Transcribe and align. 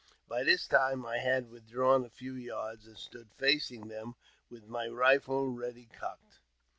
By 0.27 0.41
this 0.43 0.67
time 0.67 1.05
I 1.05 1.19
had 1.19 1.51
with 1.51 1.67
drawn 1.69 2.03
a 2.03 2.09
few 2.09 2.33
yards, 2.33 2.87
and 2.87 2.97
stood 2.97 3.29
facing 3.37 3.87
them, 3.87 4.15
with 4.49 4.65
my 4.67 4.87
rifle 4.87 5.53
jeady 5.55 5.93
cocked. 5.93 6.39